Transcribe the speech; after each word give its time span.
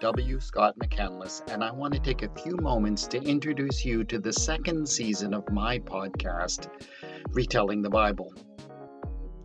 W. 0.00 0.38
Scott 0.38 0.78
McCandless, 0.78 1.42
and 1.52 1.64
I 1.64 1.72
want 1.72 1.92
to 1.92 2.00
take 2.00 2.22
a 2.22 2.40
few 2.40 2.56
moments 2.56 3.08
to 3.08 3.20
introduce 3.20 3.84
you 3.84 4.04
to 4.04 4.18
the 4.18 4.32
second 4.32 4.88
season 4.88 5.34
of 5.34 5.50
my 5.50 5.80
podcast, 5.80 6.70
Retelling 7.30 7.82
the 7.82 7.90
Bible. 7.90 8.32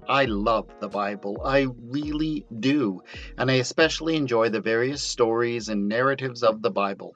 I 0.08 0.26
love 0.26 0.70
the 0.80 0.90
Bible, 0.90 1.41
I 1.44 1.68
really 1.82 2.45
do, 2.59 3.02
and 3.38 3.50
I 3.50 3.55
especially 3.55 4.16
enjoy 4.16 4.50
the 4.50 4.62
various 4.62 5.02
stories 5.02 5.70
and 5.70 5.88
narratives 5.88 6.44
of 6.44 6.62
the 6.62 6.71
Bible. 6.71 7.16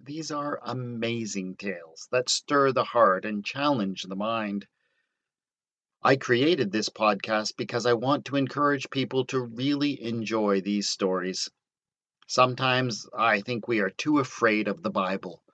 These 0.00 0.30
are 0.30 0.60
amazing 0.64 1.56
tales 1.56 2.08
that 2.10 2.30
stir 2.30 2.72
the 2.72 2.84
heart 2.84 3.26
and 3.26 3.44
challenge 3.44 4.04
the 4.04 4.16
mind. 4.16 4.66
I 6.04 6.16
created 6.16 6.72
this 6.72 6.88
podcast 6.88 7.56
because 7.56 7.86
I 7.86 7.92
want 7.92 8.24
to 8.24 8.36
encourage 8.36 8.90
people 8.90 9.24
to 9.26 9.38
really 9.40 10.02
enjoy 10.02 10.60
these 10.60 10.88
stories. 10.88 11.48
Sometimes 12.26 13.06
I 13.16 13.40
think 13.40 13.68
we 13.68 13.78
are 13.78 13.90
too 13.90 14.18
afraid 14.18 14.66
of 14.66 14.82
the 14.82 14.90
Bible, 14.90 15.44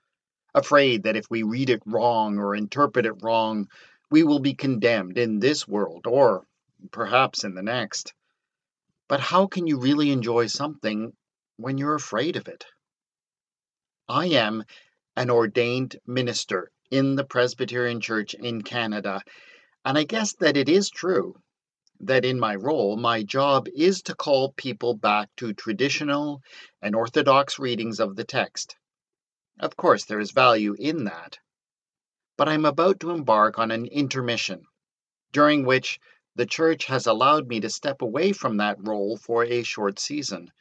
afraid 0.54 1.02
that 1.02 1.16
if 1.16 1.26
we 1.28 1.42
read 1.42 1.68
it 1.68 1.82
wrong 1.84 2.38
or 2.38 2.54
interpret 2.54 3.04
it 3.04 3.22
wrong, 3.22 3.68
we 4.10 4.22
will 4.22 4.38
be 4.38 4.54
condemned 4.54 5.18
in 5.18 5.38
this 5.38 5.68
world 5.68 6.06
or 6.06 6.46
perhaps 6.92 7.44
in 7.44 7.54
the 7.54 7.62
next. 7.62 8.14
But 9.06 9.20
how 9.20 9.48
can 9.48 9.66
you 9.66 9.78
really 9.78 10.10
enjoy 10.10 10.46
something 10.46 11.12
when 11.58 11.76
you're 11.76 11.94
afraid 11.94 12.36
of 12.36 12.48
it? 12.48 12.64
I 14.08 14.28
am 14.28 14.64
an 15.14 15.28
ordained 15.28 15.96
minister 16.06 16.70
in 16.90 17.16
the 17.16 17.24
Presbyterian 17.24 18.00
Church 18.00 18.32
in 18.32 18.62
Canada, 18.62 19.22
and 19.88 19.96
I 19.96 20.04
guess 20.04 20.34
that 20.34 20.58
it 20.58 20.68
is 20.68 20.90
true 20.90 21.34
that 22.00 22.26
in 22.26 22.38
my 22.38 22.56
role, 22.56 22.98
my 22.98 23.22
job 23.22 23.68
is 23.74 24.02
to 24.02 24.14
call 24.14 24.52
people 24.52 24.92
back 24.92 25.30
to 25.38 25.54
traditional 25.54 26.42
and 26.82 26.94
orthodox 26.94 27.58
readings 27.58 27.98
of 27.98 28.14
the 28.14 28.24
text. 28.24 28.76
Of 29.58 29.78
course, 29.78 30.04
there 30.04 30.20
is 30.20 30.32
value 30.32 30.76
in 30.78 31.04
that. 31.04 31.38
But 32.36 32.50
I'm 32.50 32.66
about 32.66 33.00
to 33.00 33.12
embark 33.12 33.58
on 33.58 33.70
an 33.70 33.86
intermission, 33.86 34.66
during 35.32 35.64
which 35.64 35.98
the 36.36 36.44
church 36.44 36.84
has 36.84 37.06
allowed 37.06 37.48
me 37.48 37.60
to 37.60 37.70
step 37.70 38.02
away 38.02 38.32
from 38.32 38.58
that 38.58 38.86
role 38.86 39.16
for 39.16 39.42
a 39.42 39.62
short 39.62 39.98
season. 39.98 40.52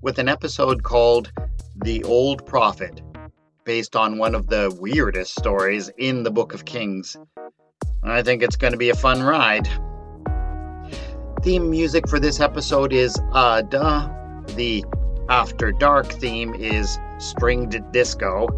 with 0.00 0.18
an 0.18 0.26
episode 0.26 0.82
called 0.82 1.30
The 1.76 2.02
Old 2.04 2.46
Prophet, 2.46 3.02
based 3.64 3.94
on 3.94 4.16
one 4.16 4.34
of 4.34 4.46
the 4.46 4.74
weirdest 4.80 5.38
stories 5.38 5.90
in 5.98 6.22
the 6.22 6.30
Book 6.30 6.54
of 6.54 6.64
Kings. 6.64 7.14
I 8.02 8.22
think 8.22 8.42
it's 8.42 8.56
going 8.56 8.72
to 8.72 8.78
be 8.78 8.88
a 8.88 8.96
fun 8.96 9.22
ride. 9.22 9.68
Theme 11.42 11.68
music 11.68 12.08
for 12.08 12.18
this 12.18 12.40
episode 12.40 12.94
is 12.94 13.14
Uh 13.32 13.60
Duh. 13.60 14.08
The 14.56 14.82
After 15.28 15.72
Dark 15.72 16.06
theme 16.06 16.54
is 16.54 16.98
Stringed 17.18 17.92
Disco. 17.92 18.48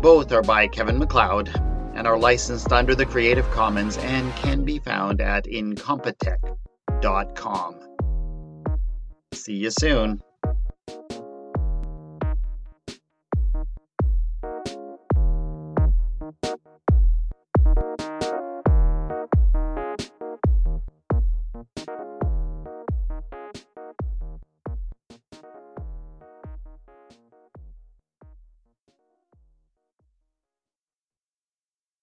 Both 0.00 0.30
are 0.30 0.42
by 0.42 0.68
Kevin 0.68 0.98
MacLeod 0.98 1.48
and 1.96 2.06
are 2.06 2.18
licensed 2.18 2.70
under 2.72 2.94
the 2.94 3.06
Creative 3.06 3.50
Commons 3.50 3.96
and 3.98 4.32
can 4.36 4.64
be 4.64 4.78
found 4.78 5.20
at 5.20 5.46
incompetech.com. 5.46 7.80
See 9.32 9.54
you 9.54 9.70
soon. 9.70 10.20